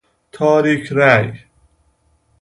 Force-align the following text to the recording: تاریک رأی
تاریک 0.31 0.87
رأی 0.91 1.33